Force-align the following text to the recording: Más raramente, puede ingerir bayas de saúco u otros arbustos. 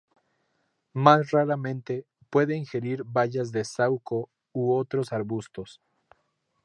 Más 0.93 1.29
raramente, 1.29 2.07
puede 2.31 2.55
ingerir 2.57 3.03
bayas 3.05 3.51
de 3.51 3.63
saúco 3.63 4.31
u 4.51 4.73
otros 4.73 5.13
arbustos. 5.13 5.79